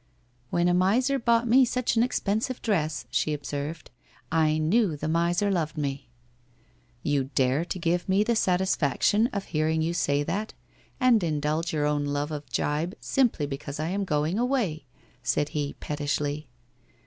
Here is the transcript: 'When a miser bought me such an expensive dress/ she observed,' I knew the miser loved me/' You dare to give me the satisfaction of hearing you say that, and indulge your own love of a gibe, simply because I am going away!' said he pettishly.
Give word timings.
'When 0.49 0.67
a 0.67 0.73
miser 0.73 1.19
bought 1.19 1.47
me 1.47 1.63
such 1.63 1.95
an 1.95 2.01
expensive 2.01 2.59
dress/ 2.63 3.05
she 3.11 3.35
observed,' 3.35 3.91
I 4.45 4.57
knew 4.57 4.97
the 4.97 5.07
miser 5.07 5.51
loved 5.51 5.77
me/' 5.77 6.09
You 7.03 7.25
dare 7.35 7.63
to 7.65 7.77
give 7.77 8.09
me 8.09 8.23
the 8.23 8.35
satisfaction 8.35 9.27
of 9.31 9.43
hearing 9.45 9.83
you 9.83 9.93
say 9.93 10.23
that, 10.23 10.55
and 10.99 11.23
indulge 11.23 11.71
your 11.71 11.85
own 11.85 12.05
love 12.05 12.31
of 12.31 12.43
a 12.47 12.51
gibe, 12.51 12.95
simply 12.99 13.45
because 13.45 13.79
I 13.79 13.89
am 13.89 14.03
going 14.03 14.39
away!' 14.39 14.85
said 15.21 15.49
he 15.49 15.75
pettishly. 15.79 16.47